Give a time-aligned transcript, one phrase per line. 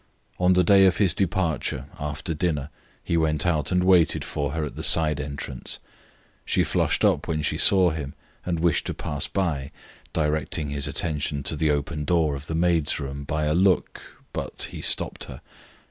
[0.39, 2.71] On the day of his departure, after dinner,
[3.03, 5.77] he went out and waited for her at the side entrance.
[6.43, 9.69] She flushed up when she saw him and wished to pass by,
[10.11, 14.01] directing his attention to the open door of the maids' room by a look,
[14.33, 15.39] but he stopped her.